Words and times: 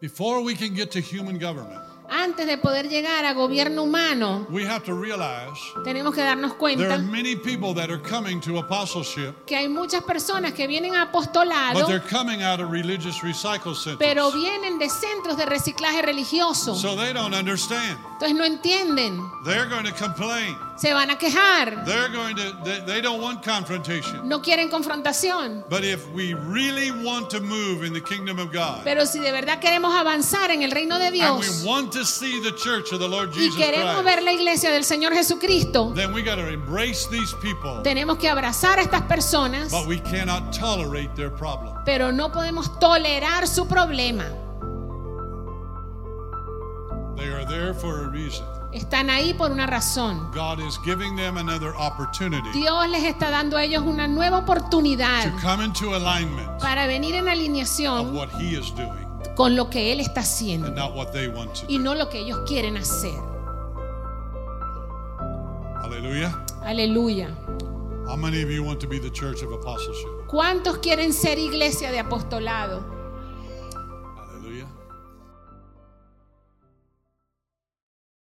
Before 0.00 0.42
we 0.42 0.54
can 0.54 0.74
get 0.74 0.90
to 0.92 1.00
human 1.00 1.38
government, 1.38 1.80
Antes 2.12 2.44
de 2.44 2.56
poder 2.58 2.88
llegar 2.88 3.24
a 3.24 3.34
gobierno 3.34 3.84
humano, 3.84 4.46
we 4.50 4.64
have 4.64 4.82
to 4.84 4.94
realize 4.94 5.56
tenemos 5.84 6.12
que 6.12 6.22
darnos 6.22 6.50
there 6.50 6.58
cuenta 6.58 6.94
are 6.94 7.02
many 7.02 7.36
people 7.36 7.72
that 7.74 7.88
are 7.88 8.00
coming 8.00 8.40
to 8.40 8.58
apostleship, 8.58 9.46
que 9.46 9.56
hay 9.56 9.68
muchas 9.68 10.02
personas 10.02 10.52
que 10.54 10.66
vienen 10.66 10.96
a 10.96 11.04
but 11.04 11.12
apostolado, 11.12 11.86
they're 11.86 12.00
coming 12.00 12.42
out 12.42 12.60
of 12.60 12.70
religious 12.70 13.18
recycle 13.20 13.76
pero 13.98 14.30
centers. 14.30 14.34
vienen 14.34 14.78
de 14.78 14.88
centros 14.88 15.36
de 15.36 15.44
reciclaje 15.44 16.02
religioso. 16.02 16.74
So 16.74 16.96
they 16.96 17.12
don't 17.12 17.34
understand. 17.34 17.98
Entonces 18.14 18.34
no 18.34 18.44
entienden, 18.44 19.20
They're 19.44 19.68
going 19.68 19.84
to 19.84 19.92
complain. 19.92 20.56
Se 20.80 20.94
van 20.94 21.10
a 21.10 21.18
quejar, 21.18 21.84
They're 21.84 22.08
going 22.08 22.34
to, 22.36 22.56
they, 22.64 22.80
they 22.86 23.00
don't 23.02 23.20
want 23.20 23.44
confrontation. 23.44 24.26
no 24.26 24.40
quieren 24.40 24.70
confrontación. 24.70 25.62
But 25.68 25.84
if 25.84 26.06
we 26.14 26.32
really 26.32 26.90
want 26.90 27.28
to 27.30 27.40
move 27.40 27.84
in 27.84 27.92
the 27.92 28.00
kingdom 28.00 28.38
of 28.38 28.50
God, 28.50 28.82
Pero 28.82 29.04
si 29.04 29.18
de 29.18 29.30
verdad 29.30 29.60
queremos 29.60 29.94
avanzar 29.94 30.50
en 30.50 30.62
el 30.62 30.70
reino 30.70 30.98
de 30.98 31.06
and 31.08 31.12
we 31.12 31.18
Dios 31.20 31.64
want 31.64 31.92
to 31.92 32.04
see 32.04 32.40
the 32.40 32.52
church 32.56 32.92
of 32.92 32.98
the 32.98 33.08
Lord 33.08 33.30
y 33.34 33.40
Jesus 33.44 33.56
queremos 33.56 34.02
ver 34.04 34.20
Christ, 34.20 34.24
la 34.24 34.32
iglesia 34.32 34.70
del 34.70 34.84
Señor 34.84 35.12
Jesucristo, 35.12 35.92
then 35.94 36.14
we 36.14 36.22
got 36.22 36.36
to 36.36 36.48
embrace 36.48 37.06
these 37.08 37.34
people, 37.42 37.82
tenemos 37.82 38.18
que 38.18 38.28
abrazar 38.28 38.78
a 38.78 38.82
estas 38.82 39.02
personas, 39.02 39.70
but 39.70 39.86
we 39.86 39.98
cannot 40.00 40.50
tolerate 40.52 41.14
their 41.14 41.30
problem. 41.30 41.74
pero 41.84 42.10
no 42.10 42.32
podemos 42.32 42.78
tolerar 42.80 43.46
su 43.46 43.66
problema. 43.66 44.24
They 47.20 47.28
are 47.28 47.44
there 47.44 47.74
for 47.74 48.06
a 48.06 48.08
reason. 48.08 48.46
Están 48.72 49.10
ahí 49.10 49.34
por 49.34 49.50
una 49.50 49.66
razón. 49.66 50.30
God 50.32 50.58
is 50.60 50.78
giving 50.84 51.16
them 51.16 51.36
another 51.36 51.74
opportunity 51.76 52.48
Dios 52.52 52.88
les 52.88 53.02
está 53.04 53.28
dando 53.30 53.56
a 53.56 53.64
ellos 53.64 53.82
una 53.84 54.06
nueva 54.06 54.38
oportunidad 54.38 55.24
to 55.24 55.46
come 55.46 55.64
into 55.64 55.94
alignment 55.94 56.48
para 56.60 56.86
venir 56.86 57.16
en 57.16 57.22
of 57.22 57.28
alineación 57.28 58.14
what 58.14 58.28
He 58.40 58.56
is 58.56 58.72
doing 58.74 59.06
con 59.36 59.54
lo 59.56 59.68
que 59.68 59.92
Él 59.92 60.00
está 60.00 60.20
and 60.20 60.24
haciendo 60.24 60.70
not 60.70 60.94
what 60.94 61.10
they 61.12 61.28
want 61.28 61.52
to 61.54 61.66
y 61.68 61.78
do. 61.78 61.84
no 61.84 61.94
lo 61.94 62.08
que 62.08 62.20
ellos 62.20 62.38
quieren 62.46 62.76
hacer. 62.76 63.18
Hallelujah. 65.82 66.32
Aleluya. 66.62 67.28
How 68.06 68.16
many 68.16 68.42
of 68.42 68.50
you 68.50 68.62
want 68.62 68.80
to 68.80 68.86
be 68.86 68.98
the 68.98 69.10
church 69.10 69.42
of 69.42 69.52
apostleship? 69.52 70.08
¿Cuántos 70.28 70.78
quieren 70.78 71.12
ser 71.12 71.38
iglesia 71.38 71.90
de 71.90 71.98
apostolado? 71.98 72.99